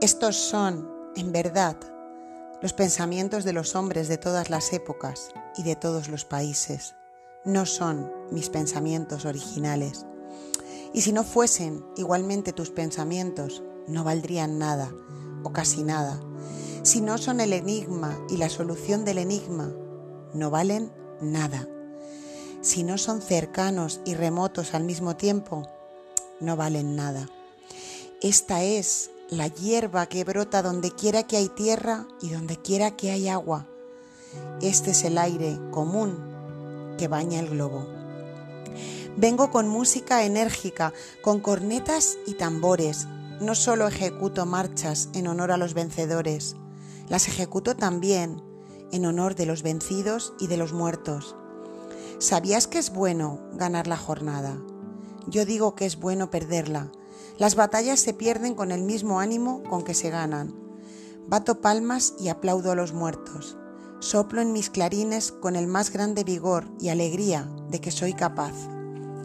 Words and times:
Estos 0.00 0.36
son, 0.36 0.90
en 1.14 1.30
verdad, 1.30 1.76
los 2.62 2.72
pensamientos 2.72 3.44
de 3.44 3.52
los 3.52 3.76
hombres 3.76 4.08
de 4.08 4.16
todas 4.16 4.48
las 4.48 4.72
épocas 4.72 5.28
y 5.58 5.62
de 5.62 5.76
todos 5.76 6.08
los 6.08 6.24
países. 6.24 6.94
No 7.44 7.66
son 7.66 8.10
mis 8.30 8.48
pensamientos 8.48 9.26
originales. 9.26 10.06
Y 10.94 11.02
si 11.02 11.12
no 11.12 11.22
fuesen 11.22 11.84
igualmente 11.98 12.54
tus 12.54 12.70
pensamientos, 12.70 13.62
no 13.88 14.02
valdrían 14.02 14.58
nada 14.58 14.90
o 15.42 15.52
casi 15.52 15.84
nada. 15.84 16.18
Si 16.82 17.02
no 17.02 17.18
son 17.18 17.38
el 17.40 17.52
enigma 17.52 18.18
y 18.30 18.38
la 18.38 18.48
solución 18.48 19.04
del 19.04 19.18
enigma, 19.18 19.70
no 20.32 20.48
valen 20.48 20.90
nada. 21.20 21.68
Si 22.62 22.84
no 22.84 22.96
son 22.96 23.20
cercanos 23.20 24.00
y 24.06 24.14
remotos 24.14 24.72
al 24.72 24.84
mismo 24.84 25.16
tiempo, 25.16 25.68
no 26.40 26.56
valen 26.56 26.96
nada. 26.96 27.28
Esta 28.22 28.62
es 28.62 29.10
la 29.30 29.46
hierba 29.46 30.06
que 30.06 30.24
brota 30.24 30.60
donde 30.60 30.90
quiera 30.90 31.22
que 31.22 31.36
hay 31.36 31.48
tierra 31.48 32.06
y 32.20 32.30
donde 32.30 32.56
quiera 32.56 32.96
que 32.96 33.12
hay 33.12 33.28
agua. 33.28 33.66
Este 34.60 34.90
es 34.90 35.04
el 35.04 35.18
aire 35.18 35.58
común 35.70 36.18
que 36.98 37.08
baña 37.08 37.38
el 37.38 37.48
globo. 37.48 37.86
Vengo 39.16 39.50
con 39.50 39.68
música 39.68 40.24
enérgica, 40.24 40.92
con 41.22 41.40
cornetas 41.40 42.18
y 42.26 42.34
tambores. 42.34 43.06
No 43.40 43.54
solo 43.54 43.86
ejecuto 43.86 44.46
marchas 44.46 45.08
en 45.14 45.26
honor 45.26 45.52
a 45.52 45.56
los 45.56 45.74
vencedores, 45.74 46.56
las 47.08 47.26
ejecuto 47.26 47.74
también 47.74 48.42
en 48.92 49.06
honor 49.06 49.34
de 49.34 49.46
los 49.46 49.62
vencidos 49.62 50.34
y 50.40 50.48
de 50.48 50.56
los 50.56 50.72
muertos. 50.72 51.36
¿Sabías 52.18 52.66
que 52.66 52.78
es 52.78 52.92
bueno 52.92 53.40
ganar 53.54 53.86
la 53.86 53.96
jornada? 53.96 54.58
Yo 55.26 55.44
digo 55.44 55.74
que 55.74 55.86
es 55.86 55.98
bueno 55.98 56.30
perderla. 56.30 56.90
Las 57.40 57.54
batallas 57.54 58.00
se 58.00 58.12
pierden 58.12 58.54
con 58.54 58.70
el 58.70 58.82
mismo 58.82 59.18
ánimo 59.18 59.62
con 59.62 59.82
que 59.82 59.94
se 59.94 60.10
ganan. 60.10 60.54
Bato 61.26 61.62
palmas 61.62 62.12
y 62.20 62.28
aplaudo 62.28 62.70
a 62.70 62.74
los 62.74 62.92
muertos. 62.92 63.56
Soplo 63.98 64.42
en 64.42 64.52
mis 64.52 64.68
clarines 64.68 65.32
con 65.32 65.56
el 65.56 65.66
más 65.66 65.90
grande 65.90 66.22
vigor 66.22 66.70
y 66.78 66.90
alegría 66.90 67.48
de 67.70 67.80
que 67.80 67.92
soy 67.92 68.12
capaz. 68.12 68.52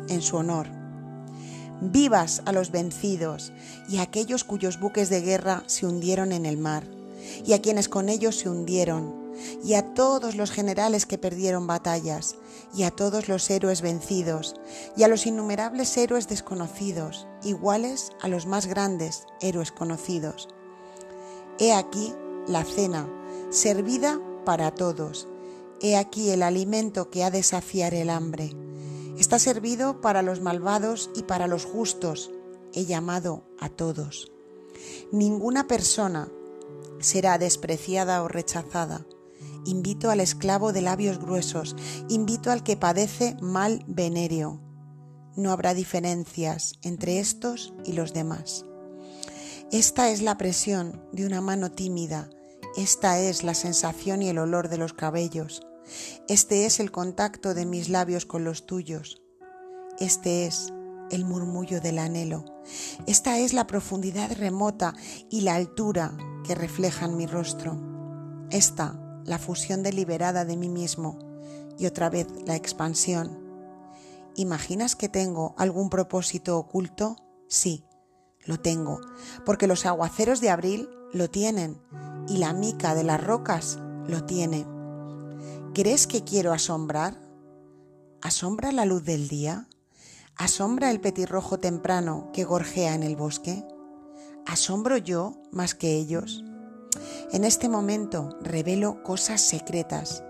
En 0.08 0.22
su 0.22 0.38
honor. 0.38 0.68
Vivas 1.82 2.42
a 2.46 2.54
los 2.54 2.72
vencidos 2.72 3.52
y 3.90 3.98
a 3.98 4.04
aquellos 4.04 4.46
cuyos 4.46 4.80
buques 4.80 5.10
de 5.10 5.20
guerra 5.20 5.64
se 5.66 5.86
hundieron 5.86 6.32
en 6.32 6.46
el 6.46 6.58
mar, 6.58 6.88
y 7.46 7.52
a 7.52 7.62
quienes 7.62 7.90
con 7.90 8.08
ellos 8.08 8.38
se 8.38 8.50
hundieron, 8.50 9.34
y 9.62 9.74
a 9.74 9.94
todos 9.94 10.36
los 10.36 10.52
generales 10.52 11.06
que 11.06 11.18
perdieron 11.18 11.68
batallas, 11.68 12.38
y 12.76 12.84
a 12.84 12.92
todos 12.92 13.30
los 13.30 13.50
héroes 13.50 13.82
vencidos, 13.82 14.56
y 14.98 15.04
a 15.04 15.08
los 15.08 15.26
innumerables 15.26 15.96
héroes 15.98 16.28
desconocidos, 16.28 17.28
iguales 17.44 18.12
a 18.22 18.28
los 18.28 18.46
más 18.46 18.68
grandes 18.68 19.26
héroes 19.40 19.72
conocidos. 19.72 20.50
He 21.58 21.74
aquí 21.74 22.14
la 22.48 22.66
cena, 22.66 23.08
servida 23.50 24.20
para 24.44 24.72
todos. 24.72 25.28
He 25.82 25.96
aquí 25.96 26.30
el 26.32 26.44
alimento 26.44 27.10
que 27.10 27.24
ha 27.24 27.32
de 27.32 27.44
saciar 27.44 27.94
el 27.94 28.10
hambre. 28.10 28.52
Está 29.18 29.40
servido 29.40 30.02
para 30.02 30.22
los 30.22 30.42
malvados 30.42 31.10
y 31.16 31.24
para 31.24 31.48
los 31.48 31.66
justos. 31.66 32.32
He 32.74 32.86
llamado 32.86 33.44
a 33.58 33.70
todos. 33.70 34.32
Ninguna 35.12 35.68
persona 35.68 36.30
será 37.00 37.38
despreciada 37.38 38.22
o 38.24 38.28
rechazada 38.28 39.06
invito 39.66 40.10
al 40.10 40.20
esclavo 40.20 40.74
de 40.74 40.82
labios 40.82 41.20
gruesos, 41.20 41.76
invito 42.10 42.52
al 42.52 42.64
que 42.64 42.78
padece 42.78 43.36
mal 43.42 43.84
venéreo. 43.88 44.62
No 45.36 45.52
habrá 45.52 45.74
diferencias 45.74 46.74
entre 46.82 47.20
estos 47.20 47.74
y 47.84 47.94
los 47.94 48.14
demás. 48.14 48.66
Esta 49.72 50.10
es 50.10 50.22
la 50.22 50.38
presión 50.38 51.02
de 51.12 51.26
una 51.26 51.42
mano 51.42 51.72
tímida, 51.72 52.30
esta 52.78 53.20
es 53.20 53.44
la 53.44 53.54
sensación 53.54 54.22
y 54.22 54.30
el 54.30 54.38
olor 54.38 54.70
de 54.70 54.78
los 54.78 54.94
cabellos, 54.94 55.66
este 56.28 56.66
es 56.66 56.80
el 56.80 56.92
contacto 56.92 57.54
de 57.54 57.66
mis 57.66 57.90
labios 57.90 58.26
con 58.26 58.44
los 58.44 58.66
tuyos, 58.66 59.22
este 60.00 60.46
es 60.46 60.72
el 61.10 61.26
murmullo 61.26 61.82
del 61.82 62.00
anhelo, 62.00 62.46
esta 63.08 63.40
es 63.40 63.54
la 63.54 63.66
profundidad 63.66 64.32
remota 64.38 64.94
y 65.30 65.42
la 65.42 65.56
altura 65.56 66.16
que 66.46 66.54
reflejan 66.54 67.18
mi 67.18 67.26
rostro, 67.26 67.82
esta 68.52 69.05
la 69.26 69.40
fusión 69.40 69.84
deliberada 69.84 70.46
de 70.46 70.56
mí 70.56 70.70
mismo 70.70 71.20
y 71.78 71.86
otra 71.88 72.10
vez 72.10 72.28
la 72.46 72.56
expansión. 72.56 73.44
¿Imaginas 74.36 74.96
que 74.96 75.10
tengo 75.10 75.56
algún 75.58 75.90
propósito 75.90 76.58
oculto? 76.58 77.18
Sí, 77.48 77.86
lo 78.46 78.60
tengo, 78.60 79.02
porque 79.46 79.68
los 79.68 79.86
aguaceros 79.86 80.42
de 80.42 80.50
abril 80.50 80.90
lo 81.14 81.30
tienen 81.30 81.82
y 82.28 82.38
la 82.38 82.54
mica 82.54 82.96
de 82.96 83.04
las 83.04 83.24
rocas 83.24 83.80
lo 84.08 84.26
tiene. 84.26 84.66
¿Crees 85.74 86.08
que 86.08 86.24
quiero 86.24 86.54
asombrar? 86.54 87.22
¿Asombra 88.22 88.72
la 88.72 88.86
luz 88.86 89.04
del 89.04 89.28
día? 89.28 89.68
¿Asombra 90.36 90.92
el 90.92 91.00
petirrojo 91.00 91.60
temprano 91.60 92.30
que 92.34 92.44
gorjea 92.44 92.94
en 92.94 93.04
el 93.04 93.16
bosque? 93.16 93.66
¿Asombro 94.46 94.98
yo 94.98 95.42
más 95.52 95.76
que 95.76 95.96
ellos? 95.96 96.44
En 97.32 97.44
este 97.44 97.70
momento 97.70 98.38
revelo 98.42 99.04
cosas 99.04 99.42
secretas. 99.42 100.24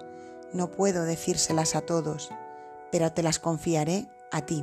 No 0.54 0.72
puedo 0.72 1.04
decírselas 1.04 1.76
a 1.76 1.82
todos, 1.82 2.30
pero 2.92 3.12
te 3.12 3.24
las 3.24 3.40
confiaré 3.40 4.08
a 4.32 4.46
ti. 4.46 4.62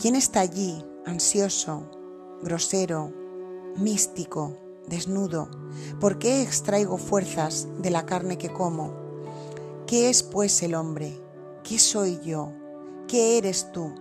¿Quién 0.00 0.14
está 0.14 0.40
allí, 0.40 0.84
ansioso, 1.04 1.90
grosero, 2.42 3.12
místico, 3.76 4.56
desnudo? 4.86 5.50
¿Por 6.00 6.18
qué 6.18 6.42
extraigo 6.42 6.98
fuerzas 6.98 7.66
de 7.80 7.90
la 7.90 8.06
carne 8.06 8.38
que 8.38 8.52
como? 8.52 8.94
¿Qué 9.86 10.08
es 10.08 10.22
pues 10.22 10.62
el 10.62 10.74
hombre? 10.74 11.20
¿Qué 11.64 11.78
soy 11.78 12.20
yo? 12.20 12.52
¿Qué 13.08 13.38
eres 13.38 13.72
tú? 13.72 13.94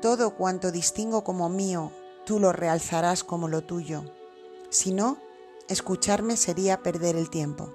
Todo 0.00 0.34
cuanto 0.36 0.72
distingo 0.72 1.24
como 1.24 1.48
mío, 1.48 1.92
tú 2.24 2.40
lo 2.40 2.52
realzarás 2.52 3.24
como 3.24 3.48
lo 3.48 3.62
tuyo. 3.64 4.04
Si 4.70 4.92
no, 4.92 5.18
escucharme 5.68 6.36
sería 6.36 6.82
perder 6.82 7.16
el 7.16 7.30
tiempo. 7.30 7.72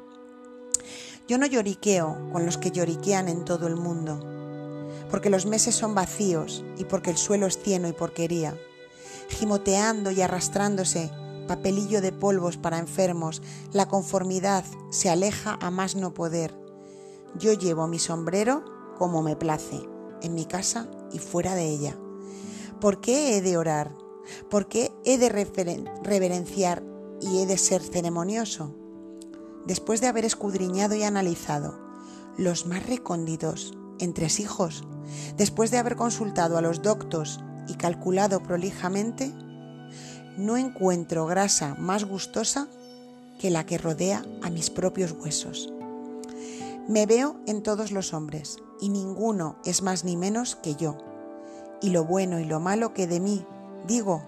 Yo 1.27 1.37
no 1.37 1.45
lloriqueo 1.45 2.29
con 2.31 2.45
los 2.45 2.57
que 2.57 2.71
lloriquean 2.71 3.29
en 3.29 3.45
todo 3.45 3.67
el 3.67 3.75
mundo, 3.75 4.19
porque 5.09 5.29
los 5.29 5.45
meses 5.45 5.75
son 5.75 5.95
vacíos 5.95 6.65
y 6.77 6.85
porque 6.85 7.09
el 7.09 7.17
suelo 7.17 7.47
es 7.47 7.57
cieno 7.57 7.87
y 7.87 7.93
porquería, 7.93 8.57
gimoteando 9.29 10.11
y 10.11 10.21
arrastrándose, 10.21 11.11
papelillo 11.47 12.01
de 12.01 12.11
polvos 12.11 12.57
para 12.57 12.79
enfermos, 12.79 13.41
la 13.71 13.87
conformidad 13.87 14.65
se 14.89 15.09
aleja 15.09 15.57
a 15.61 15.71
más 15.71 15.95
no 15.95 16.13
poder. 16.13 16.53
Yo 17.37 17.53
llevo 17.53 17.87
mi 17.87 17.99
sombrero 17.99 18.63
como 18.97 19.21
me 19.21 19.35
place, 19.35 19.81
en 20.21 20.33
mi 20.33 20.45
casa 20.45 20.89
y 21.11 21.19
fuera 21.19 21.55
de 21.55 21.67
ella. 21.69 21.97
¿Por 22.79 22.99
qué 22.99 23.37
he 23.37 23.41
de 23.41 23.57
orar? 23.57 24.00
¿Por 24.49 24.67
qué 24.67 24.91
he 25.05 25.17
de 25.17 25.29
reverenciar 25.29 26.83
y 27.21 27.41
he 27.41 27.45
de 27.45 27.57
ser 27.57 27.81
ceremonioso? 27.81 28.75
Después 29.65 30.01
de 30.01 30.07
haber 30.07 30.25
escudriñado 30.25 30.95
y 30.95 31.03
analizado 31.03 31.79
los 32.37 32.65
más 32.65 32.85
recónditos 32.85 33.73
hijos, 34.39 34.83
después 35.37 35.71
de 35.71 35.77
haber 35.77 35.95
consultado 35.95 36.57
a 36.57 36.61
los 36.61 36.81
doctos 36.81 37.39
y 37.67 37.75
calculado 37.75 38.41
prolijamente, 38.41 39.31
no 40.37 40.57
encuentro 40.57 41.25
grasa 41.25 41.75
más 41.75 42.05
gustosa 42.05 42.67
que 43.39 43.49
la 43.49 43.65
que 43.65 43.77
rodea 43.77 44.23
a 44.41 44.49
mis 44.49 44.69
propios 44.69 45.11
huesos. 45.11 45.71
Me 46.87 47.05
veo 47.05 47.39
en 47.47 47.61
todos 47.61 47.91
los 47.91 48.13
hombres 48.13 48.57
y 48.79 48.89
ninguno 48.89 49.57
es 49.65 49.81
más 49.81 50.03
ni 50.03 50.17
menos 50.17 50.55
que 50.55 50.75
yo. 50.75 50.97
Y 51.81 51.89
lo 51.89 52.05
bueno 52.05 52.39
y 52.39 52.45
lo 52.45 52.59
malo 52.59 52.93
que 52.93 53.07
de 53.07 53.19
mí 53.19 53.45
digo, 53.87 54.23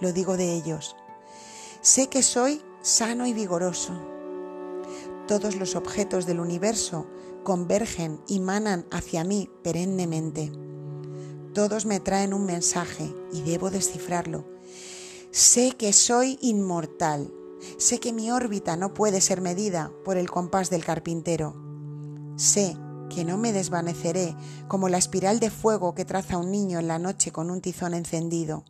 lo 0.00 0.12
digo 0.12 0.36
de 0.36 0.52
ellos. 0.52 0.96
Sé 1.80 2.08
que 2.08 2.22
soy 2.22 2.62
sano 2.82 3.26
y 3.26 3.32
vigoroso. 3.32 3.92
Todos 5.26 5.56
los 5.56 5.74
objetos 5.74 6.26
del 6.26 6.40
universo 6.40 7.06
convergen 7.42 8.20
y 8.26 8.40
manan 8.40 8.86
hacia 8.90 9.24
mí 9.24 9.50
perennemente. 9.62 10.52
Todos 11.54 11.86
me 11.86 12.00
traen 12.00 12.34
un 12.34 12.44
mensaje 12.44 13.14
y 13.32 13.42
debo 13.42 13.70
descifrarlo. 13.70 14.44
Sé 15.30 15.72
que 15.72 15.92
soy 15.92 16.38
inmortal. 16.40 17.32
Sé 17.78 17.98
que 17.98 18.12
mi 18.12 18.30
órbita 18.30 18.76
no 18.76 18.94
puede 18.94 19.20
ser 19.20 19.40
medida 19.40 19.90
por 20.04 20.16
el 20.16 20.30
compás 20.30 20.70
del 20.70 20.84
carpintero. 20.84 21.54
Sé 22.36 22.76
que 23.08 23.24
no 23.24 23.38
me 23.38 23.52
desvaneceré 23.52 24.36
como 24.68 24.88
la 24.88 24.98
espiral 24.98 25.40
de 25.40 25.50
fuego 25.50 25.94
que 25.94 26.04
traza 26.04 26.38
un 26.38 26.50
niño 26.50 26.78
en 26.78 26.88
la 26.88 26.98
noche 26.98 27.32
con 27.32 27.50
un 27.50 27.60
tizón 27.60 27.94
encendido. 27.94 28.64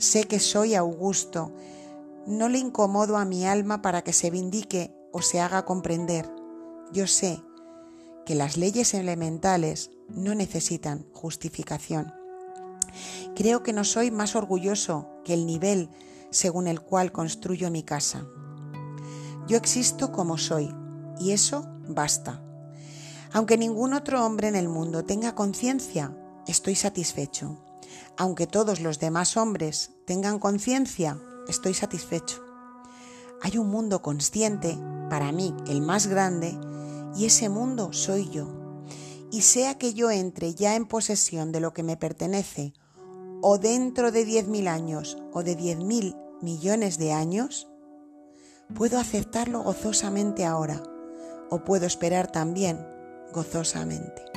Sé 0.00 0.24
que 0.24 0.40
soy 0.40 0.74
augusto 0.74 1.52
no 2.26 2.48
le 2.48 2.58
incomodo 2.58 3.18
a 3.18 3.26
mi 3.26 3.44
alma 3.44 3.82
para 3.82 4.02
que 4.02 4.14
se 4.14 4.30
vindique 4.30 4.94
o 5.12 5.20
se 5.20 5.40
haga 5.40 5.66
comprender. 5.66 6.26
Yo 6.90 7.06
sé 7.06 7.42
que 8.24 8.34
las 8.34 8.56
leyes 8.56 8.94
elementales 8.94 9.90
no 10.08 10.34
necesitan 10.34 11.06
justificación. 11.12 12.14
Creo 13.36 13.62
que 13.62 13.74
no 13.74 13.84
soy 13.84 14.10
más 14.10 14.36
orgulloso 14.36 15.06
que 15.22 15.34
el 15.34 15.44
nivel 15.44 15.90
según 16.30 16.66
el 16.66 16.80
cual 16.80 17.12
construyo 17.12 17.70
mi 17.70 17.82
casa. 17.82 18.24
Yo 19.48 19.58
existo 19.58 20.12
como 20.12 20.38
soy, 20.38 20.74
y 21.18 21.32
eso 21.32 21.68
basta. 21.88 22.42
Aunque 23.34 23.58
ningún 23.58 23.92
otro 23.92 24.24
hombre 24.24 24.48
en 24.48 24.56
el 24.56 24.70
mundo 24.70 25.04
tenga 25.04 25.34
conciencia, 25.34 26.16
estoy 26.46 26.74
satisfecho. 26.74 27.69
Aunque 28.20 28.46
todos 28.46 28.80
los 28.80 28.98
demás 28.98 29.38
hombres 29.38 29.92
tengan 30.04 30.38
conciencia, 30.38 31.18
estoy 31.48 31.72
satisfecho. 31.72 32.44
Hay 33.40 33.56
un 33.56 33.70
mundo 33.70 34.02
consciente, 34.02 34.76
para 35.08 35.32
mí 35.32 35.54
el 35.68 35.80
más 35.80 36.06
grande, 36.06 36.54
y 37.16 37.24
ese 37.24 37.48
mundo 37.48 37.94
soy 37.94 38.28
yo. 38.28 38.46
Y 39.32 39.40
sea 39.40 39.78
que 39.78 39.94
yo 39.94 40.10
entre 40.10 40.52
ya 40.52 40.76
en 40.76 40.84
posesión 40.84 41.50
de 41.50 41.60
lo 41.60 41.72
que 41.72 41.82
me 41.82 41.96
pertenece, 41.96 42.74
o 43.40 43.56
dentro 43.56 44.12
de 44.12 44.26
diez 44.26 44.46
mil 44.46 44.68
años 44.68 45.16
o 45.32 45.42
de 45.42 45.56
diez 45.56 45.78
mil 45.78 46.14
millones 46.42 46.98
de 46.98 47.14
años, 47.14 47.68
puedo 48.74 48.98
aceptarlo 48.98 49.62
gozosamente 49.62 50.44
ahora, 50.44 50.82
o 51.48 51.64
puedo 51.64 51.86
esperar 51.86 52.30
también 52.30 52.86
gozosamente. 53.32 54.29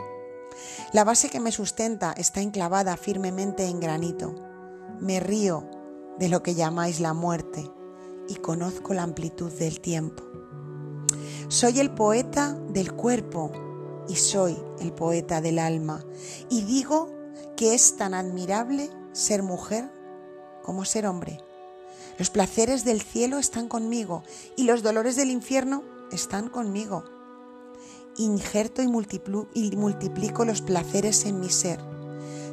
La 0.92 1.04
base 1.04 1.30
que 1.30 1.40
me 1.40 1.52
sustenta 1.52 2.14
está 2.14 2.42
enclavada 2.42 2.98
firmemente 2.98 3.66
en 3.66 3.80
granito. 3.80 4.36
Me 5.00 5.20
río 5.20 5.70
de 6.20 6.30
lo 6.30 6.44
que 6.44 6.56
llamáis 6.56 7.00
la 7.00 7.14
muerte 7.14 7.70
y 8.28 8.36
conozco 8.36 8.94
la 8.94 9.04
amplitud 9.04 9.52
del 9.52 9.80
tiempo. 9.80 10.24
Soy 11.48 11.80
el 11.80 11.92
poeta 11.92 12.54
del 12.70 12.94
cuerpo 12.94 13.52
y 14.08 14.16
soy 14.16 14.58
el 14.80 14.94
poeta 14.94 15.42
del 15.42 15.60
alma 15.60 16.04
y 16.50 16.64
digo 16.64 17.12
que 17.56 17.74
es 17.74 17.96
tan 17.98 18.14
admirable 18.14 18.90
ser 19.12 19.44
mujer 19.44 19.92
como 20.64 20.86
ser 20.86 21.06
hombre. 21.06 21.40
Los 22.18 22.30
placeres 22.30 22.86
del 22.86 23.02
cielo 23.02 23.38
están 23.40 23.68
conmigo 23.68 24.24
y 24.56 24.64
los 24.64 24.84
dolores 24.84 25.16
del 25.16 25.32
infierno 25.32 25.84
están 26.12 26.50
conmigo. 26.50 27.04
Injerto 28.18 28.82
y 28.84 28.88
multiplico 29.76 30.46
los 30.46 30.62
placeres 30.62 31.26
en 31.26 31.40
mi 31.40 31.50
ser. 31.50 31.80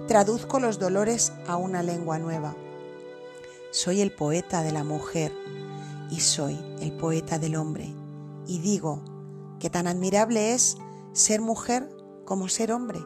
Traduzco 0.08 0.58
los 0.58 0.78
dolores 0.78 1.32
a 1.46 1.56
una 1.56 1.82
lengua 1.82 2.18
nueva. 2.18 2.56
Soy 3.70 4.00
el 4.00 4.12
poeta 4.12 4.62
de 4.62 4.72
la 4.72 4.84
mujer 4.84 5.32
y 6.10 6.20
soy 6.20 6.58
el 6.80 6.92
poeta 6.92 7.38
del 7.38 7.56
hombre. 7.56 7.94
Y 8.46 8.58
digo 8.58 9.02
que 9.60 9.70
tan 9.70 9.86
admirable 9.86 10.54
es 10.54 10.76
ser 11.12 11.40
mujer 11.40 11.88
como 12.24 12.48
ser 12.48 12.72
hombre. 12.72 13.00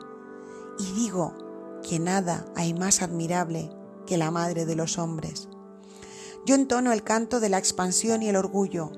Y 0.79 0.93
digo 0.93 1.35
que 1.83 1.99
nada 1.99 2.47
hay 2.55 2.73
más 2.73 3.03
admirable 3.03 3.71
que 4.07 4.17
la 4.17 4.31
madre 4.31 4.65
de 4.65 4.77
los 4.77 4.97
hombres. 4.99 5.49
Yo 6.47 6.55
entono 6.55 6.93
el 6.93 7.03
canto 7.03 7.41
de 7.41 7.49
la 7.49 7.59
expansión 7.59 8.23
y 8.23 8.29
el 8.29 8.37
orgullo. 8.37 8.93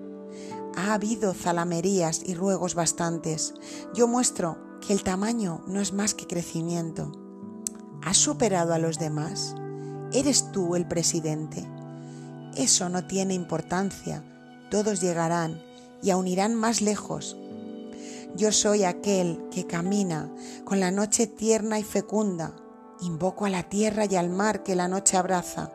Ha 0.77 0.93
habido 0.93 1.33
zalamerías 1.33 2.21
y 2.25 2.35
ruegos 2.35 2.75
bastantes. 2.75 3.55
Yo 3.95 4.07
muestro 4.07 4.59
que 4.87 4.93
el 4.93 5.03
tamaño 5.03 5.65
no 5.67 5.81
es 5.81 5.93
más 5.93 6.15
que 6.15 6.27
crecimiento. 6.27 7.13
¿Has 8.03 8.19
superado 8.19 8.75
a 8.75 8.79
los 8.79 8.99
demás? 8.99 9.55
¿Eres 10.13 10.53
tú 10.53 10.77
el 10.77 10.87
presidente? 10.87 11.67
Eso 12.57 12.89
no 12.89 13.07
tiene 13.07 13.35
importancia. 13.35 14.23
Todos 14.71 15.01
llegarán 15.01 15.63
y 16.03 16.11
aún 16.11 16.29
irán 16.29 16.55
más 16.55 16.81
lejos. 16.83 17.37
Yo 18.37 18.53
soy 18.53 18.85
aquel 18.85 19.49
que 19.51 19.67
camina 19.67 20.31
con 20.65 20.79
la 20.79 20.91
noche 20.91 21.27
tierna 21.27 21.79
y 21.79 21.83
fecunda. 21.83 22.55
Invoco 23.01 23.47
a 23.47 23.51
la 23.51 23.63
tierra 23.63 24.05
y 24.05 24.17
al 24.17 24.29
mar 24.29 24.63
que 24.63 24.77
la 24.77 24.89
noche 24.89 25.17
abraza. 25.17 25.73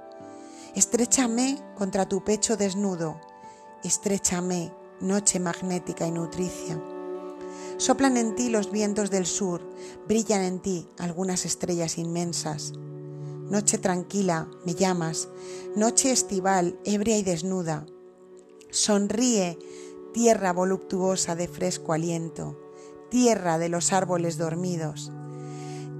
Estrechame 0.75 1.57
contra 1.75 2.07
tu 2.07 2.23
pecho 2.23 2.55
desnudo. 2.55 3.19
Estrechame, 3.83 4.71
noche 5.01 5.39
magnética 5.39 6.07
y 6.07 6.11
nutricia. 6.11 6.79
Soplan 7.77 8.17
en 8.17 8.35
ti 8.35 8.49
los 8.49 8.71
vientos 8.71 9.09
del 9.09 9.25
sur, 9.25 9.61
brillan 10.07 10.43
en 10.43 10.59
ti 10.59 10.87
algunas 10.99 11.45
estrellas 11.45 11.97
inmensas. 11.97 12.73
Noche 13.49 13.79
tranquila, 13.79 14.47
me 14.65 14.75
llamas, 14.75 15.27
noche 15.75 16.11
estival, 16.11 16.79
ebria 16.85 17.17
y 17.17 17.23
desnuda. 17.23 17.85
Sonríe, 18.69 19.57
tierra 20.13 20.53
voluptuosa 20.53 21.35
de 21.35 21.47
fresco 21.47 21.93
aliento, 21.93 22.57
tierra 23.09 23.57
de 23.57 23.69
los 23.69 23.91
árboles 23.91 24.37
dormidos, 24.37 25.11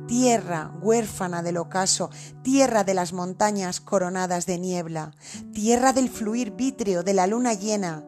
tierra 0.08 0.78
huérfana 0.82 1.42
del 1.42 1.58
ocaso, 1.58 2.10
tierra 2.44 2.84
de 2.84 2.94
las 2.94 3.12
montañas 3.12 3.82
coronadas 3.82 4.46
de 4.46 4.60
niebla, 4.60 5.14
tierra 5.54 5.94
del 5.94 6.10
fluir 6.10 6.52
vítreo 6.52 7.04
de 7.04 7.14
la 7.14 7.28
luna 7.28 7.54
llena 7.54 8.06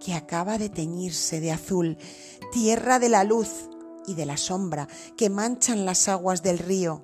que 0.00 0.14
acaba 0.14 0.58
de 0.58 0.68
teñirse 0.68 1.40
de 1.40 1.52
azul, 1.52 1.98
tierra 2.52 2.98
de 2.98 3.08
la 3.08 3.24
luz 3.24 3.68
y 4.06 4.14
de 4.14 4.26
la 4.26 4.36
sombra 4.36 4.88
que 5.16 5.30
manchan 5.30 5.84
las 5.84 6.08
aguas 6.08 6.42
del 6.42 6.58
río, 6.58 7.02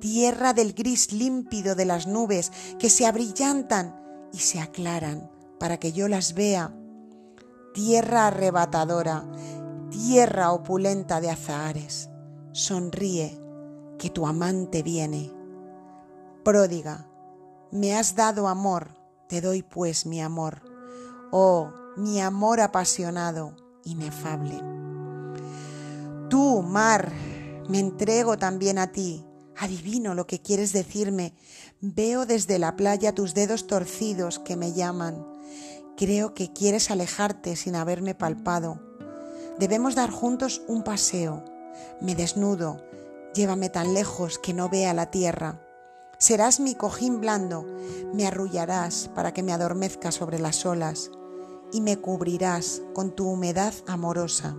tierra 0.00 0.52
del 0.52 0.72
gris 0.72 1.12
límpido 1.12 1.74
de 1.74 1.84
las 1.84 2.06
nubes 2.06 2.52
que 2.78 2.90
se 2.90 3.06
abrillantan 3.06 4.00
y 4.32 4.38
se 4.38 4.60
aclaran 4.60 5.30
para 5.58 5.78
que 5.78 5.92
yo 5.92 6.08
las 6.08 6.34
vea, 6.34 6.74
tierra 7.74 8.28
arrebatadora, 8.28 9.24
tierra 9.90 10.52
opulenta 10.52 11.20
de 11.20 11.30
azahares, 11.30 12.08
sonríe, 12.52 13.38
que 13.98 14.08
tu 14.08 14.26
amante 14.26 14.82
viene. 14.82 15.30
Pródiga, 16.42 17.06
me 17.70 17.94
has 17.94 18.16
dado 18.16 18.48
amor, 18.48 18.94
te 19.28 19.40
doy 19.40 19.62
pues 19.62 20.06
mi 20.06 20.22
amor, 20.22 20.62
oh, 21.30 21.70
mi 21.96 22.20
amor 22.20 22.60
apasionado, 22.60 23.56
inefable. 23.84 24.62
Tú, 26.28 26.62
mar, 26.62 27.12
me 27.68 27.78
entrego 27.78 28.38
también 28.38 28.78
a 28.78 28.92
ti, 28.92 29.24
Adivino 29.60 30.14
lo 30.14 30.26
que 30.26 30.40
quieres 30.40 30.72
decirme. 30.72 31.34
Veo 31.82 32.24
desde 32.24 32.58
la 32.58 32.76
playa 32.76 33.14
tus 33.14 33.34
dedos 33.34 33.66
torcidos 33.66 34.38
que 34.38 34.56
me 34.56 34.72
llaman. 34.72 35.26
Creo 35.98 36.32
que 36.32 36.50
quieres 36.50 36.90
alejarte 36.90 37.56
sin 37.56 37.76
haberme 37.76 38.14
palpado. 38.14 38.80
Debemos 39.58 39.94
dar 39.94 40.10
juntos 40.10 40.62
un 40.66 40.82
paseo. 40.82 41.44
Me 42.00 42.14
desnudo. 42.14 42.82
Llévame 43.34 43.68
tan 43.68 43.92
lejos 43.92 44.38
que 44.38 44.54
no 44.54 44.70
vea 44.70 44.94
la 44.94 45.10
tierra. 45.10 45.60
Serás 46.18 46.58
mi 46.58 46.74
cojín 46.74 47.20
blando. 47.20 47.66
Me 48.14 48.26
arrullarás 48.26 49.10
para 49.14 49.34
que 49.34 49.42
me 49.42 49.52
adormezca 49.52 50.10
sobre 50.10 50.38
las 50.38 50.64
olas. 50.64 51.10
Y 51.72 51.80
me 51.80 51.98
cubrirás 51.98 52.82
con 52.94 53.12
tu 53.12 53.28
humedad 53.28 53.74
amorosa, 53.86 54.56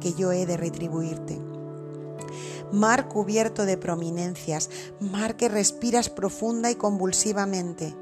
que 0.00 0.14
yo 0.14 0.32
he 0.32 0.46
de 0.46 0.56
retribuirte 0.56 1.40
mar 2.72 3.08
cubierto 3.08 3.64
de 3.64 3.76
prominencias, 3.76 4.70
mar 5.00 5.36
que 5.36 5.48
respiras 5.48 6.08
profunda 6.08 6.70
y 6.70 6.74
convulsivamente, 6.74 7.94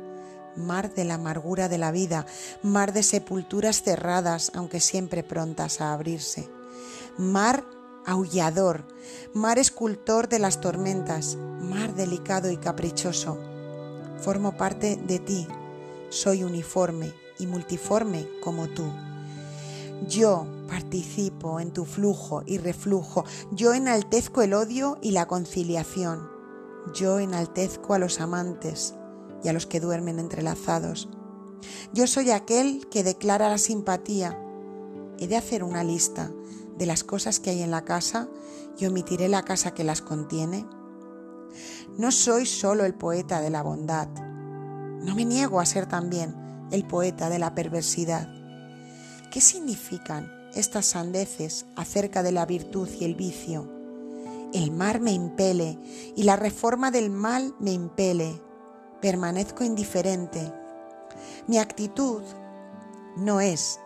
mar 0.56 0.92
de 0.94 1.04
la 1.04 1.14
amargura 1.14 1.68
de 1.68 1.78
la 1.78 1.92
vida, 1.92 2.26
mar 2.62 2.92
de 2.92 3.02
sepulturas 3.02 3.82
cerradas, 3.82 4.50
aunque 4.54 4.80
siempre 4.80 5.22
prontas 5.22 5.80
a 5.80 5.92
abrirse, 5.92 6.48
mar 7.16 7.64
aullador, 8.04 8.84
mar 9.34 9.58
escultor 9.58 10.28
de 10.28 10.38
las 10.38 10.60
tormentas, 10.60 11.36
mar 11.36 11.94
delicado 11.94 12.50
y 12.50 12.56
caprichoso. 12.56 13.38
Formo 14.18 14.56
parte 14.56 14.96
de 14.96 15.18
ti, 15.18 15.46
soy 16.08 16.42
uniforme 16.42 17.25
y 17.38 17.46
multiforme 17.46 18.28
como 18.42 18.68
tú. 18.68 18.84
Yo 20.08 20.46
participo 20.68 21.58
en 21.60 21.72
tu 21.72 21.84
flujo 21.84 22.42
y 22.44 22.58
reflujo, 22.58 23.24
yo 23.50 23.72
enaltezco 23.72 24.42
el 24.42 24.52
odio 24.52 24.98
y 25.00 25.12
la 25.12 25.26
conciliación, 25.26 26.28
yo 26.94 27.18
enaltezco 27.18 27.94
a 27.94 27.98
los 27.98 28.20
amantes 28.20 28.94
y 29.42 29.48
a 29.48 29.52
los 29.52 29.66
que 29.66 29.80
duermen 29.80 30.18
entrelazados. 30.18 31.08
Yo 31.92 32.06
soy 32.06 32.30
aquel 32.30 32.86
que 32.88 33.02
declara 33.02 33.48
la 33.48 33.58
simpatía. 33.58 34.38
He 35.18 35.26
de 35.26 35.36
hacer 35.36 35.64
una 35.64 35.82
lista 35.82 36.30
de 36.76 36.86
las 36.86 37.02
cosas 37.02 37.40
que 37.40 37.50
hay 37.50 37.62
en 37.62 37.70
la 37.70 37.84
casa 37.84 38.28
y 38.78 38.86
omitiré 38.86 39.28
la 39.28 39.42
casa 39.42 39.72
que 39.72 39.82
las 39.82 40.02
contiene. 40.02 40.66
No 41.96 42.12
soy 42.12 42.44
solo 42.44 42.84
el 42.84 42.94
poeta 42.94 43.40
de 43.40 43.48
la 43.48 43.62
bondad, 43.62 44.08
no 45.00 45.14
me 45.14 45.24
niego 45.24 45.60
a 45.60 45.66
ser 45.66 45.86
también 45.86 46.45
el 46.70 46.84
poeta 46.86 47.28
de 47.30 47.38
la 47.38 47.54
perversidad. 47.54 48.28
¿Qué 49.30 49.40
significan 49.40 50.32
estas 50.54 50.86
sandeces 50.86 51.66
acerca 51.76 52.22
de 52.22 52.32
la 52.32 52.46
virtud 52.46 52.88
y 52.98 53.04
el 53.04 53.14
vicio? 53.14 53.70
El 54.52 54.70
mar 54.70 55.00
me 55.00 55.12
impele 55.12 55.78
y 56.14 56.22
la 56.22 56.36
reforma 56.36 56.90
del 56.90 57.10
mal 57.10 57.54
me 57.58 57.72
impele. 57.72 58.40
Permanezco 59.00 59.64
indiferente. 59.64 60.52
Mi 61.46 61.58
actitud 61.58 62.22
no 63.16 63.40
es 63.40 63.78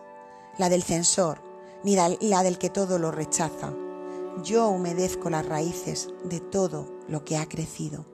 la 0.57 0.69
del 0.69 0.83
censor 0.83 1.41
ni 1.83 1.95
la 1.95 2.43
del 2.43 2.57
que 2.57 2.69
todo 2.69 2.99
lo 2.99 3.11
rechaza. 3.11 3.73
Yo 4.43 4.69
humedezco 4.69 5.29
las 5.29 5.45
raíces 5.45 6.09
de 6.23 6.39
todo 6.39 6.87
lo 7.07 7.25
que 7.25 7.37
ha 7.37 7.47
crecido. 7.47 8.05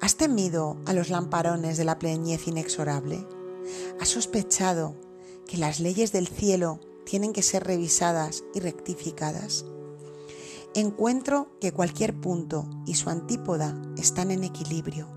¿Has 0.00 0.16
temido 0.16 0.76
a 0.84 0.92
los 0.92 1.08
lamparones 1.08 1.78
de 1.78 1.84
la 1.84 1.98
pleñez 1.98 2.46
inexorable? 2.48 3.26
¿Has 4.00 4.08
sospechado 4.08 4.94
que 5.46 5.56
las 5.56 5.80
leyes 5.80 6.12
del 6.12 6.28
cielo 6.28 6.80
tienen 7.04 7.32
que 7.32 7.42
ser 7.42 7.64
revisadas 7.64 8.44
y 8.54 8.60
rectificadas? 8.60 9.64
Encuentro 10.74 11.56
que 11.60 11.72
cualquier 11.72 12.20
punto 12.20 12.68
y 12.86 12.94
su 12.94 13.08
antípoda 13.08 13.80
están 13.96 14.30
en 14.30 14.44
equilibrio, 14.44 15.08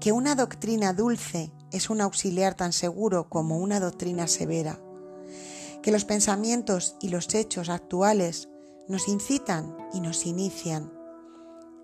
que 0.00 0.12
una 0.12 0.34
doctrina 0.34 0.92
dulce 0.92 1.52
es 1.72 1.90
un 1.90 2.00
auxiliar 2.00 2.54
tan 2.54 2.72
seguro 2.72 3.28
como 3.28 3.58
una 3.58 3.80
doctrina 3.80 4.26
severa, 4.26 4.80
que 5.82 5.92
los 5.92 6.04
pensamientos 6.04 6.96
y 7.00 7.08
los 7.08 7.34
hechos 7.34 7.68
actuales 7.68 8.48
nos 8.88 9.08
incitan 9.08 9.76
y 9.92 10.00
nos 10.00 10.26
inician. 10.26 10.99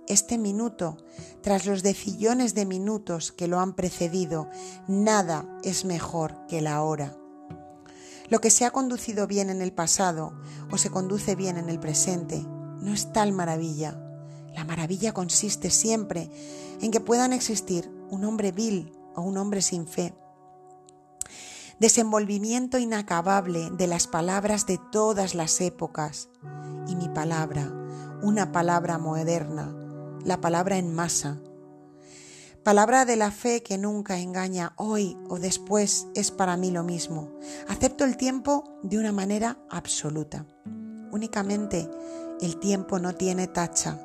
Este 0.08 0.38
minuto, 0.38 0.98
tras 1.42 1.66
los 1.66 1.82
decillones 1.82 2.54
de 2.54 2.64
minutos 2.64 3.32
que 3.32 3.48
lo 3.48 3.58
han 3.58 3.74
precedido, 3.74 4.48
nada 4.86 5.48
es 5.64 5.84
mejor 5.84 6.46
que 6.46 6.60
la 6.60 6.80
hora. 6.82 7.16
Lo 8.28 8.40
que 8.40 8.50
se 8.50 8.64
ha 8.64 8.70
conducido 8.70 9.26
bien 9.26 9.50
en 9.50 9.62
el 9.62 9.72
pasado 9.72 10.38
o 10.70 10.78
se 10.78 10.90
conduce 10.90 11.34
bien 11.34 11.56
en 11.56 11.68
el 11.68 11.80
presente 11.80 12.40
no 12.80 12.92
es 12.92 13.12
tal 13.12 13.32
maravilla. 13.32 14.00
La 14.54 14.64
maravilla 14.64 15.12
consiste 15.12 15.70
siempre 15.70 16.30
en 16.80 16.92
que 16.92 17.00
puedan 17.00 17.32
existir 17.32 17.90
un 18.08 18.24
hombre 18.24 18.52
vil 18.52 18.92
o 19.16 19.22
un 19.22 19.36
hombre 19.38 19.60
sin 19.60 19.88
fe. 19.88 20.14
Desenvolvimiento 21.80 22.78
inacabable 22.78 23.70
de 23.72 23.88
las 23.88 24.06
palabras 24.06 24.66
de 24.66 24.78
todas 24.92 25.34
las 25.34 25.60
épocas. 25.60 26.28
Y 26.86 26.94
mi 26.94 27.08
palabra, 27.08 27.72
una 28.22 28.52
palabra 28.52 28.98
moderna, 28.98 29.74
la 30.26 30.40
palabra 30.40 30.76
en 30.76 30.92
masa. 30.92 31.38
Palabra 32.64 33.04
de 33.04 33.14
la 33.14 33.30
fe 33.30 33.62
que 33.62 33.78
nunca 33.78 34.18
engaña 34.18 34.72
hoy 34.74 35.16
o 35.28 35.38
después 35.38 36.08
es 36.16 36.32
para 36.32 36.56
mí 36.56 36.72
lo 36.72 36.82
mismo. 36.82 37.30
Acepto 37.68 38.04
el 38.04 38.16
tiempo 38.16 38.64
de 38.82 38.98
una 38.98 39.12
manera 39.12 39.56
absoluta. 39.70 40.44
Únicamente 41.12 41.88
el 42.40 42.58
tiempo 42.58 42.98
no 42.98 43.14
tiene 43.14 43.46
tacha, 43.46 44.00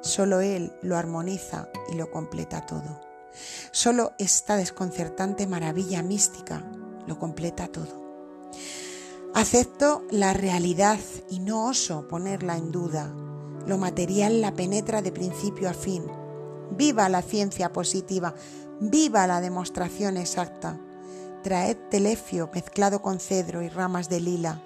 solo 0.00 0.40
Él 0.40 0.72
lo 0.82 0.96
armoniza 0.96 1.68
y 1.92 1.94
lo 1.94 2.10
completa 2.10 2.66
todo. 2.66 3.00
Solo 3.70 4.14
esta 4.18 4.56
desconcertante 4.56 5.46
maravilla 5.46 6.02
mística 6.02 6.64
lo 7.06 7.16
completa 7.20 7.68
todo. 7.68 8.50
Acepto 9.34 10.02
la 10.10 10.32
realidad 10.32 10.98
y 11.30 11.38
no 11.38 11.66
oso 11.66 12.08
ponerla 12.08 12.56
en 12.56 12.72
duda. 12.72 13.29
Lo 13.66 13.78
material 13.78 14.40
la 14.40 14.54
penetra 14.54 15.02
de 15.02 15.12
principio 15.12 15.68
a 15.68 15.74
fin. 15.74 16.04
Viva 16.70 17.08
la 17.08 17.22
ciencia 17.22 17.72
positiva, 17.72 18.34
viva 18.80 19.26
la 19.26 19.40
demostración 19.40 20.16
exacta. 20.16 20.78
Traed 21.42 21.76
telefio 21.90 22.50
mezclado 22.52 23.02
con 23.02 23.20
cedro 23.20 23.62
y 23.62 23.68
ramas 23.68 24.08
de 24.08 24.20
lila. 24.20 24.62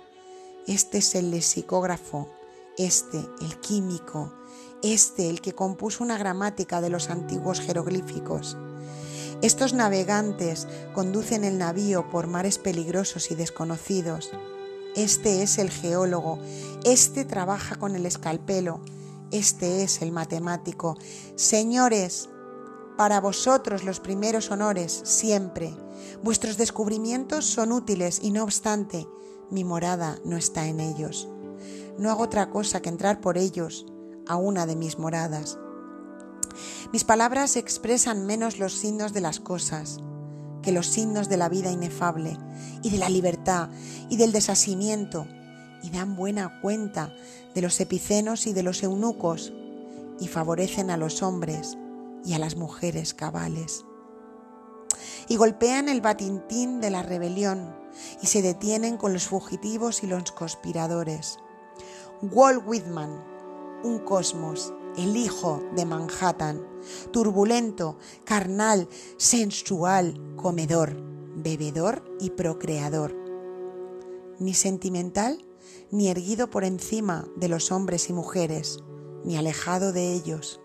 Este 0.66 0.98
es 0.98 1.14
el 1.14 1.30
lexicógrafo 1.30 2.30
este, 2.76 3.18
el 3.40 3.60
químico, 3.60 4.32
este, 4.82 5.30
el 5.30 5.40
que 5.40 5.54
compuso 5.54 6.02
una 6.02 6.18
gramática 6.18 6.80
de 6.80 6.90
los 6.90 7.10
antiguos 7.10 7.60
jeroglíficos. 7.60 8.56
Estos 9.42 9.74
navegantes 9.74 10.66
conducen 10.94 11.44
el 11.44 11.58
navío 11.58 12.08
por 12.10 12.26
mares 12.26 12.58
peligrosos 12.58 13.30
y 13.30 13.34
desconocidos. 13.34 14.30
Este 14.94 15.42
es 15.42 15.58
el 15.58 15.70
geólogo, 15.70 16.38
este 16.84 17.24
trabaja 17.24 17.76
con 17.76 17.96
el 17.96 18.06
escalpelo, 18.06 18.80
este 19.30 19.82
es 19.82 20.02
el 20.02 20.12
matemático. 20.12 20.96
Señores, 21.36 22.28
para 22.96 23.20
vosotros 23.20 23.84
los 23.84 24.00
primeros 24.00 24.50
honores 24.50 25.00
siempre. 25.04 25.74
Vuestros 26.22 26.56
descubrimientos 26.56 27.44
son 27.44 27.72
útiles 27.72 28.20
y 28.22 28.30
no 28.30 28.44
obstante, 28.44 29.06
mi 29.50 29.64
morada 29.64 30.18
no 30.24 30.36
está 30.36 30.66
en 30.66 30.80
ellos 30.80 31.28
no 31.98 32.10
hago 32.10 32.24
otra 32.24 32.50
cosa 32.50 32.82
que 32.82 32.88
entrar 32.88 33.20
por 33.20 33.38
ellos 33.38 33.86
a 34.26 34.36
una 34.36 34.66
de 34.66 34.76
mis 34.76 34.98
moradas. 34.98 35.58
Mis 36.92 37.04
palabras 37.04 37.56
expresan 37.56 38.26
menos 38.26 38.58
los 38.58 38.74
signos 38.74 39.12
de 39.12 39.20
las 39.20 39.40
cosas 39.40 39.98
que 40.64 40.72
los 40.72 40.86
signos 40.86 41.28
de 41.28 41.36
la 41.36 41.48
vida 41.48 41.70
inefable 41.70 42.38
y 42.82 42.90
de 42.90 42.98
la 42.98 43.08
libertad 43.08 43.68
y 44.08 44.16
del 44.16 44.32
desasimiento 44.32 45.26
y 45.82 45.90
dan 45.90 46.16
buena 46.16 46.60
cuenta 46.62 47.14
de 47.54 47.60
los 47.60 47.78
epicenos 47.80 48.46
y 48.46 48.54
de 48.54 48.62
los 48.62 48.82
eunucos 48.82 49.52
y 50.18 50.28
favorecen 50.28 50.90
a 50.90 50.96
los 50.96 51.22
hombres 51.22 51.76
y 52.24 52.32
a 52.32 52.38
las 52.38 52.56
mujeres 52.56 53.12
cabales. 53.12 53.84
Y 55.28 55.36
golpean 55.36 55.88
el 55.88 56.00
batintín 56.00 56.80
de 56.80 56.90
la 56.90 57.02
rebelión 57.02 57.76
y 58.22 58.26
se 58.26 58.42
detienen 58.42 58.96
con 58.96 59.12
los 59.12 59.28
fugitivos 59.28 60.02
y 60.02 60.06
los 60.06 60.32
conspiradores. 60.32 61.38
Walt 62.22 62.62
Whitman, 62.66 63.22
un 63.82 63.98
cosmos, 63.98 64.72
el 64.96 65.16
hijo 65.16 65.62
de 65.74 65.84
Manhattan, 65.84 66.62
turbulento, 67.10 67.98
carnal, 68.24 68.88
sensual, 69.16 70.20
comedor, 70.36 70.96
bebedor 71.36 72.04
y 72.20 72.30
procreador. 72.30 73.14
Ni 74.38 74.54
sentimental, 74.54 75.44
ni 75.90 76.08
erguido 76.08 76.50
por 76.50 76.64
encima 76.64 77.26
de 77.36 77.48
los 77.48 77.72
hombres 77.72 78.10
y 78.10 78.12
mujeres, 78.12 78.78
ni 79.24 79.36
alejado 79.36 79.92
de 79.92 80.12
ellos, 80.12 80.60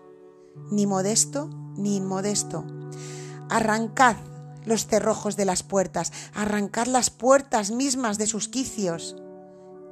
ni 0.70 0.86
modesto 0.86 1.48
ni 1.76 1.96
inmodesto. 1.96 2.64
Arrancad 3.48 4.16
los 4.64 4.86
cerrojos 4.86 5.36
de 5.36 5.44
las 5.44 5.62
puertas, 5.62 6.12
arrancad 6.34 6.86
las 6.86 7.10
puertas 7.10 7.70
mismas 7.70 8.18
de 8.18 8.26
sus 8.26 8.48
quicios. 8.48 9.16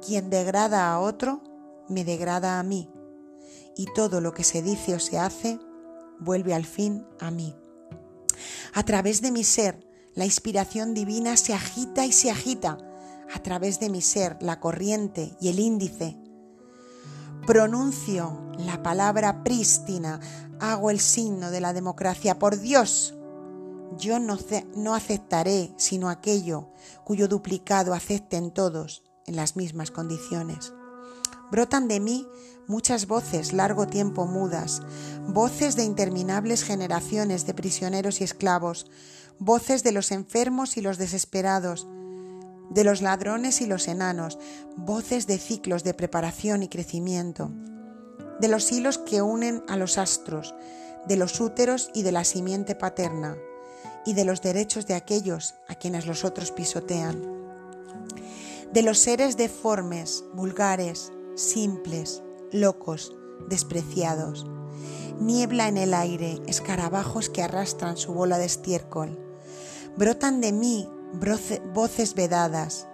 Quien 0.05 0.29
degrada 0.29 0.91
a 0.91 0.99
otro, 0.99 1.41
me 1.89 2.05
degrada 2.05 2.59
a 2.59 2.63
mí, 2.63 2.89
y 3.75 3.87
todo 3.93 4.21
lo 4.21 4.33
que 4.33 4.43
se 4.43 4.61
dice 4.61 4.95
o 4.95 4.99
se 4.99 5.17
hace 5.17 5.59
vuelve 6.19 6.53
al 6.53 6.65
fin 6.65 7.05
a 7.19 7.31
mí. 7.31 7.55
A 8.73 8.83
través 8.83 9.21
de 9.21 9.31
mi 9.31 9.43
ser, 9.43 9.87
la 10.15 10.25
inspiración 10.25 10.93
divina 10.93 11.37
se 11.37 11.53
agita 11.53 12.05
y 12.05 12.11
se 12.11 12.29
agita. 12.29 12.77
A 13.33 13.39
través 13.43 13.79
de 13.79 13.89
mi 13.89 14.01
ser, 14.01 14.37
la 14.41 14.59
corriente 14.59 15.35
y 15.39 15.49
el 15.49 15.59
índice. 15.59 16.17
Pronuncio 17.45 18.49
la 18.57 18.83
palabra 18.83 19.43
prístina, 19.43 20.19
hago 20.59 20.89
el 20.89 20.99
signo 20.99 21.51
de 21.51 21.61
la 21.61 21.73
democracia. 21.73 22.37
Por 22.37 22.59
Dios, 22.59 23.15
yo 23.97 24.19
no, 24.19 24.37
no 24.75 24.93
aceptaré 24.93 25.73
sino 25.77 26.09
aquello 26.09 26.69
cuyo 27.05 27.27
duplicado 27.27 27.93
acepten 27.93 28.51
todos 28.51 29.03
en 29.25 29.35
las 29.35 29.55
mismas 29.55 29.91
condiciones. 29.91 30.73
Brotan 31.51 31.87
de 31.87 31.99
mí 31.99 32.27
muchas 32.69 33.07
voces 33.07 33.51
largo 33.51 33.87
tiempo 33.87 34.27
mudas, 34.27 34.83
voces 35.27 35.75
de 35.75 35.83
interminables 35.83 36.63
generaciones 36.63 37.47
de 37.47 37.55
prisioneros 37.55 38.21
y 38.21 38.23
esclavos, 38.23 38.85
voces 39.39 39.83
de 39.83 39.91
los 39.91 40.11
enfermos 40.11 40.77
y 40.77 40.81
los 40.81 40.99
desesperados, 40.99 41.87
de 42.69 42.83
los 42.83 43.01
ladrones 43.01 43.61
y 43.61 43.65
los 43.65 43.87
enanos, 43.87 44.37
voces 44.77 45.25
de 45.25 45.39
ciclos 45.39 45.83
de 45.83 45.95
preparación 45.95 46.61
y 46.61 46.69
crecimiento, 46.69 47.51
de 48.39 48.47
los 48.47 48.71
hilos 48.71 48.99
que 48.99 49.23
unen 49.23 49.63
a 49.67 49.75
los 49.75 49.97
astros, 49.97 50.53
de 51.07 51.17
los 51.17 51.41
úteros 51.41 51.89
y 51.95 52.03
de 52.03 52.11
la 52.11 52.23
simiente 52.23 52.75
paterna, 52.75 53.35
y 54.05 54.13
de 54.13 54.25
los 54.25 54.43
derechos 54.43 54.85
de 54.85 54.93
aquellos 54.93 55.55
a 55.67 55.73
quienes 55.73 56.05
los 56.05 56.23
otros 56.23 56.51
pisotean, 56.51 57.19
de 58.71 58.83
los 58.83 58.99
seres 58.99 59.37
deformes, 59.37 60.23
vulgares, 60.35 61.11
simples, 61.35 62.21
locos, 62.51 63.15
despreciados. 63.47 64.45
Niebla 65.19 65.67
en 65.67 65.77
el 65.77 65.93
aire, 65.93 66.41
escarabajos 66.47 67.29
que 67.29 67.43
arrastran 67.43 67.97
su 67.97 68.13
bola 68.13 68.37
de 68.37 68.45
estiércol. 68.45 69.19
Brotan 69.97 70.41
de 70.41 70.51
mí 70.51 70.89
voces 71.73 72.13
vedadas, 72.13 72.87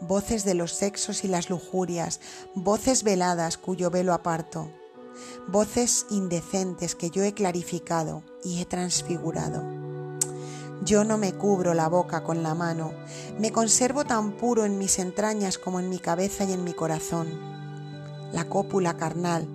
voces 0.00 0.44
de 0.44 0.54
los 0.54 0.72
sexos 0.72 1.24
y 1.24 1.28
las 1.28 1.48
lujurias, 1.48 2.20
voces 2.54 3.02
veladas 3.02 3.56
cuyo 3.56 3.90
velo 3.90 4.12
aparto, 4.12 4.70
voces 5.48 6.06
indecentes 6.10 6.94
que 6.94 7.10
yo 7.10 7.22
he 7.22 7.32
clarificado 7.32 8.22
y 8.44 8.60
he 8.60 8.66
transfigurado. 8.66 9.62
Yo 10.84 11.04
no 11.04 11.16
me 11.16 11.32
cubro 11.32 11.74
la 11.74 11.88
boca 11.88 12.24
con 12.24 12.42
la 12.42 12.54
mano, 12.54 12.92
me 13.38 13.52
conservo 13.52 14.04
tan 14.04 14.32
puro 14.32 14.64
en 14.64 14.78
mis 14.78 14.98
entrañas 14.98 15.56
como 15.56 15.78
en 15.78 15.88
mi 15.88 16.00
cabeza 16.00 16.42
y 16.44 16.52
en 16.52 16.64
mi 16.64 16.72
corazón. 16.72 17.61
La 18.32 18.48
cópula 18.48 18.96
carnal 18.96 19.46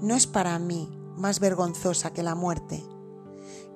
no 0.00 0.14
es 0.14 0.26
para 0.26 0.58
mí 0.58 0.88
más 1.16 1.40
vergonzosa 1.40 2.12
que 2.12 2.22
la 2.22 2.34
muerte. 2.34 2.84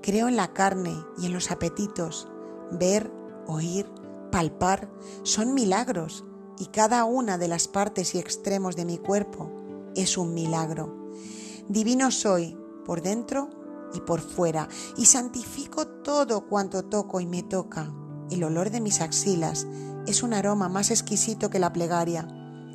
Creo 0.02 0.28
en 0.28 0.36
la 0.36 0.52
carne 0.52 0.94
y 1.18 1.26
en 1.26 1.32
los 1.32 1.50
apetitos. 1.50 2.28
Ver, 2.72 3.12
oír, 3.46 3.86
palpar 4.30 4.90
son 5.22 5.54
milagros 5.54 6.24
y 6.58 6.66
cada 6.66 7.04
una 7.04 7.38
de 7.38 7.48
las 7.48 7.68
partes 7.68 8.14
y 8.14 8.18
extremos 8.18 8.76
de 8.76 8.84
mi 8.84 8.98
cuerpo 8.98 9.50
es 9.94 10.18
un 10.18 10.34
milagro. 10.34 11.10
Divino 11.68 12.10
soy 12.10 12.56
por 12.84 13.02
dentro 13.02 13.50
y 13.94 14.00
por 14.00 14.20
fuera, 14.20 14.68
y 14.96 15.06
santifico 15.06 15.86
todo 15.86 16.46
cuanto 16.46 16.84
toco 16.84 17.20
y 17.20 17.26
me 17.26 17.42
toca. 17.42 17.92
El 18.30 18.44
olor 18.44 18.70
de 18.70 18.80
mis 18.80 19.00
axilas 19.00 19.66
es 20.06 20.22
un 20.22 20.32
aroma 20.32 20.68
más 20.68 20.90
exquisito 20.90 21.50
que 21.50 21.58
la 21.58 21.72
plegaria. 21.72 22.28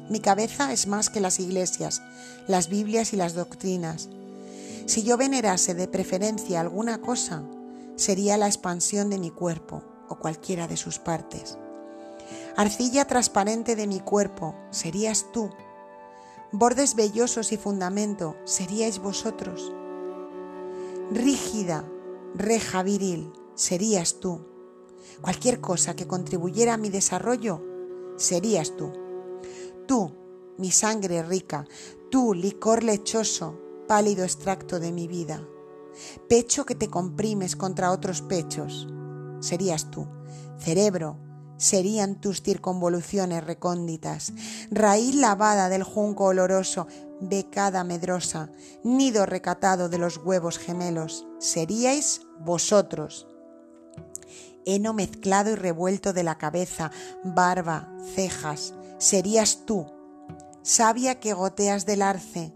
Mi 0.10 0.20
cabeza 0.20 0.72
es 0.72 0.86
más 0.86 1.10
que 1.10 1.20
las 1.20 1.40
iglesias, 1.40 2.04
las 2.48 2.70
Biblias 2.70 3.12
y 3.14 3.16
las 3.16 3.34
doctrinas. 3.34 4.08
Si 4.86 5.02
yo 5.02 5.18
venerase 5.18 5.74
de 5.74 5.88
preferencia 5.88 6.62
alguna 6.62 7.02
cosa, 7.02 7.44
sería 7.96 8.38
la 8.38 8.46
expansión 8.46 9.10
de 9.10 9.18
mi 9.18 9.32
cuerpo 9.32 9.82
o 10.08 10.16
cualquiera 10.20 10.68
de 10.68 10.78
sus 10.78 11.00
partes. 11.00 11.58
Arcilla 12.56 13.06
transparente 13.06 13.76
de 13.76 13.88
mi 13.88 14.00
cuerpo, 14.00 14.56
serías 14.70 15.26
tú. 15.32 15.50
Bordes 16.52 16.96
vellosos 16.96 17.52
y 17.52 17.58
fundamento, 17.58 18.36
seríais 18.44 19.00
vosotros. 19.00 19.74
Rígida, 21.12 21.84
reja 22.36 22.84
viril, 22.84 23.34
serías 23.56 24.20
tú. 24.20 24.46
Cualquier 25.22 25.62
cosa 25.62 25.96
que 25.96 26.08
contribuyera 26.08 26.76
a 26.76 26.78
mi 26.78 26.90
desarrollo, 26.90 27.62
serías 28.18 28.76
tú. 28.78 29.05
Tú, 29.88 30.12
mi 30.58 30.72
sangre 30.72 31.24
rica, 31.24 31.66
tú, 32.10 32.34
licor 32.34 32.84
lechoso, 32.84 33.60
pálido 33.88 34.24
extracto 34.24 34.80
de 34.80 34.92
mi 34.92 35.08
vida. 35.08 35.48
Pecho 36.28 36.66
que 36.66 36.76
te 36.76 36.90
comprimes 36.90 37.56
contra 37.56 37.92
otros 37.92 38.22
pechos, 38.22 38.88
serías 39.40 39.92
tú. 39.92 40.08
Cerebro, 40.58 41.20
serían 41.58 42.20
tus 42.20 42.42
circunvoluciones 42.42 43.44
recónditas. 43.44 44.34
Raíz 44.72 45.16
lavada 45.16 45.70
del 45.70 45.84
junco 45.84 46.26
oloroso, 46.26 46.88
becada 47.22 47.84
medrosa, 47.84 48.50
nido 48.84 49.26
recatado 49.26 49.88
de 49.88 50.00
los 50.00 50.18
huevos 50.18 50.58
gemelos, 50.58 51.28
seríais 51.40 52.22
vosotros 52.40 53.28
heno 54.66 54.94
mezclado 54.94 55.52
y 55.52 55.56
revuelto 55.56 56.12
de 56.12 56.24
la 56.24 56.38
cabeza, 56.38 56.92
barba, 57.24 57.88
cejas, 58.16 58.74
serías 58.98 59.66
tú, 59.66 59.86
savia 60.62 61.20
que 61.20 61.34
goteas 61.34 61.86
del 61.86 62.02
arce, 62.02 62.54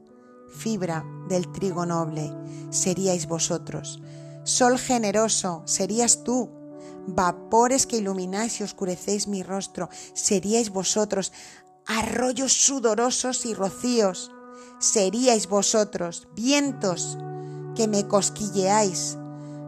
fibra 0.50 1.06
del 1.28 1.52
trigo 1.52 1.86
noble, 1.86 2.34
seríais 2.70 3.28
vosotros, 3.28 4.02
sol 4.44 4.78
generoso, 4.78 5.64
serías 5.66 6.24
tú, 6.24 6.50
vapores 7.08 7.86
que 7.86 7.98
ilumináis 7.98 8.60
y 8.60 8.64
oscurecéis 8.64 9.28
mi 9.28 9.44
rostro, 9.44 9.90
seríais 10.14 10.70
vosotros, 10.70 11.32
arroyos 11.86 12.54
sudorosos 12.54 13.46
y 13.46 13.54
rocíos, 13.54 14.32
seríais 14.80 15.48
vosotros, 15.48 16.28
vientos 16.36 17.18
que 17.76 17.88
me 17.88 18.08
cosquilleáis, 18.08 19.18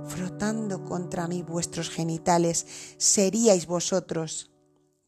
frotando 0.08 0.84
contra 0.84 1.28
mí 1.28 1.42
vuestros 1.42 1.90
genitales, 1.90 2.66
seríais 2.98 3.66
vosotros. 3.66 4.51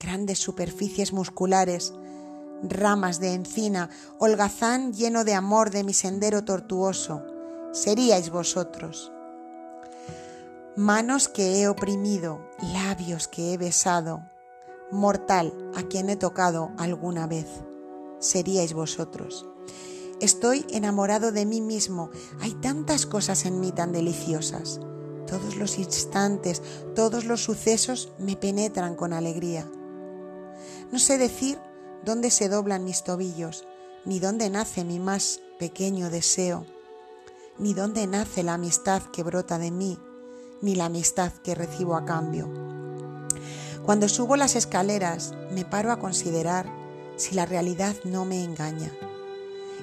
Grandes 0.03 0.37
superficies 0.37 1.13
musculares, 1.13 1.93
ramas 2.61 3.21
de 3.21 3.33
encina, 3.33 3.89
holgazán 4.19 4.91
lleno 4.91 5.23
de 5.23 5.33
amor 5.33 5.71
de 5.71 5.85
mi 5.85 5.93
sendero 5.93 6.43
tortuoso, 6.43 7.23
seríais 7.71 8.29
vosotros. 8.29 9.13
Manos 10.75 11.29
que 11.29 11.61
he 11.61 11.69
oprimido, 11.69 12.45
labios 12.73 13.29
que 13.29 13.53
he 13.53 13.57
besado, 13.57 14.29
mortal 14.91 15.53
a 15.73 15.83
quien 15.83 16.09
he 16.09 16.17
tocado 16.17 16.71
alguna 16.77 17.25
vez, 17.25 17.47
seríais 18.19 18.73
vosotros. 18.73 19.45
Estoy 20.19 20.65
enamorado 20.69 21.31
de 21.31 21.45
mí 21.45 21.61
mismo. 21.61 22.09
Hay 22.41 22.53
tantas 22.55 23.05
cosas 23.05 23.45
en 23.45 23.61
mí 23.61 23.71
tan 23.71 23.93
deliciosas. 23.93 24.81
Todos 25.27 25.55
los 25.55 25.77
instantes, 25.77 26.61
todos 26.93 27.23
los 27.23 27.41
sucesos 27.41 28.11
me 28.19 28.35
penetran 28.35 28.95
con 28.95 29.13
alegría. 29.13 29.65
No 30.93 30.99
sé 30.99 31.17
decir 31.17 31.57
dónde 32.05 32.29
se 32.29 32.49
doblan 32.49 32.83
mis 32.83 33.03
tobillos, 33.03 33.65
ni 34.05 34.19
dónde 34.19 34.51
nace 34.51 34.83
mi 34.83 34.99
más 34.99 35.41
pequeño 35.57 36.11
deseo, 36.11 36.67
ni 37.57 37.73
dónde 37.73 38.05
nace 38.05 38.43
la 38.43 38.53
amistad 38.53 39.01
que 39.11 39.23
brota 39.23 39.57
de 39.57 39.71
mí, 39.71 39.97
ni 40.61 40.75
la 40.75 40.85
amistad 40.85 41.33
que 41.43 41.55
recibo 41.55 41.95
a 41.95 42.05
cambio. 42.05 42.47
Cuando 43.83 44.07
subo 44.07 44.35
las 44.35 44.55
escaleras 44.55 45.33
me 45.51 45.65
paro 45.65 45.91
a 45.91 45.97
considerar 45.97 46.71
si 47.15 47.33
la 47.33 47.47
realidad 47.47 47.95
no 48.03 48.23
me 48.25 48.43
engaña. 48.43 48.91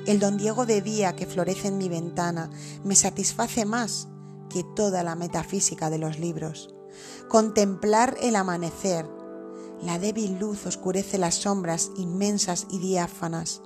El 0.06 0.20
don 0.20 0.36
Diego 0.36 0.64
de 0.64 0.80
día 0.80 1.16
que 1.16 1.26
florece 1.26 1.66
en 1.66 1.78
mi 1.78 1.88
ventana 1.88 2.52
me 2.84 2.94
satisface 2.94 3.64
más 3.64 4.06
que 4.48 4.62
toda 4.76 5.02
la 5.02 5.16
metafísica 5.16 5.90
de 5.90 5.98
los 5.98 6.20
libros. 6.20 6.72
Contemplar 7.28 8.16
el 8.22 8.36
amanecer. 8.36 9.18
La 9.82 9.98
débil 9.98 10.38
luz 10.38 10.66
oscurece 10.66 11.16
las 11.16 11.36
sombras 11.36 11.90
inmensas 11.96 12.66
y 12.70 12.78
diáfanas. 12.78 13.62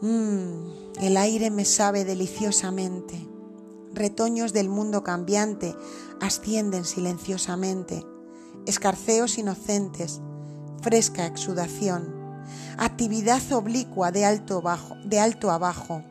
Mmm, 0.00 1.00
el 1.00 1.16
aire 1.18 1.50
me 1.50 1.66
sabe 1.66 2.04
deliciosamente. 2.04 3.28
Retoños 3.92 4.54
del 4.54 4.70
mundo 4.70 5.04
cambiante 5.04 5.76
ascienden 6.20 6.86
silenciosamente. 6.86 8.06
Escarceos 8.66 9.36
inocentes, 9.36 10.22
fresca 10.80 11.26
exudación. 11.26 12.14
Actividad 12.78 13.42
oblicua 13.52 14.12
de 14.12 14.24
alto, 14.24 14.62
bajo, 14.62 14.96
de 15.04 15.20
alto 15.20 15.50
abajo. 15.50 16.02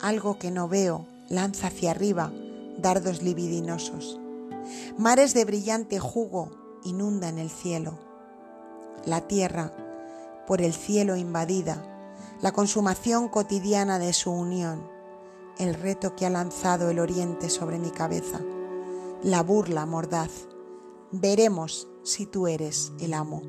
Algo 0.00 0.38
que 0.38 0.50
no 0.50 0.66
veo 0.66 1.06
lanza 1.28 1.66
hacia 1.66 1.90
arriba 1.90 2.32
dardos 2.78 3.22
libidinosos. 3.22 4.18
Mares 4.96 5.34
de 5.34 5.44
brillante 5.44 5.98
jugo 5.98 6.61
inundan 6.84 7.38
el 7.38 7.50
cielo. 7.50 7.98
La 9.04 9.22
tierra, 9.22 9.72
por 10.46 10.60
el 10.62 10.72
cielo 10.72 11.16
invadida, 11.16 11.82
la 12.40 12.52
consumación 12.52 13.28
cotidiana 13.28 13.98
de 13.98 14.12
su 14.12 14.30
unión, 14.30 14.82
el 15.58 15.74
reto 15.74 16.16
que 16.16 16.26
ha 16.26 16.30
lanzado 16.30 16.90
el 16.90 16.98
oriente 16.98 17.50
sobre 17.50 17.78
mi 17.78 17.90
cabeza, 17.90 18.40
la 19.22 19.42
burla 19.42 19.86
mordaz. 19.86 20.30
Veremos 21.10 21.88
si 22.02 22.26
tú 22.26 22.46
eres 22.46 22.92
el 23.00 23.14
amo. 23.14 23.42